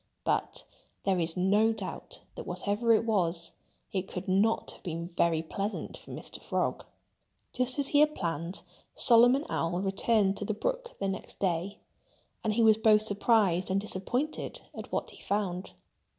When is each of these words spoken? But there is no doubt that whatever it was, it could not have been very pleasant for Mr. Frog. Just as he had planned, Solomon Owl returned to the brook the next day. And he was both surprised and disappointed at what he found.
But 0.23 0.63
there 1.03 1.19
is 1.19 1.37
no 1.37 1.71
doubt 1.71 2.21
that 2.33 2.47
whatever 2.47 2.91
it 2.91 3.05
was, 3.05 3.53
it 3.91 4.07
could 4.07 4.27
not 4.27 4.71
have 4.71 4.81
been 4.81 5.09
very 5.09 5.43
pleasant 5.43 5.95
for 5.95 6.09
Mr. 6.09 6.41
Frog. 6.41 6.83
Just 7.53 7.77
as 7.77 7.89
he 7.89 7.99
had 7.99 8.15
planned, 8.15 8.63
Solomon 8.95 9.45
Owl 9.47 9.79
returned 9.83 10.37
to 10.37 10.45
the 10.45 10.55
brook 10.55 10.97
the 10.97 11.07
next 11.07 11.37
day. 11.37 11.77
And 12.43 12.51
he 12.55 12.63
was 12.63 12.77
both 12.77 13.03
surprised 13.03 13.69
and 13.69 13.79
disappointed 13.79 14.59
at 14.73 14.91
what 14.91 15.11
he 15.11 15.21
found. 15.21 15.73